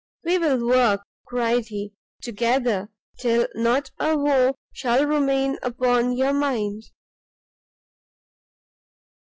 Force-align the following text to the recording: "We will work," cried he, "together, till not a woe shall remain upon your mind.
"We 0.23 0.39
will 0.39 0.65
work," 0.67 1.01
cried 1.27 1.67
he, 1.67 1.93
"together, 2.23 2.89
till 3.19 3.47
not 3.53 3.91
a 3.99 4.17
woe 4.17 4.57
shall 4.73 5.05
remain 5.05 5.59
upon 5.61 6.17
your 6.17 6.33
mind. 6.33 6.85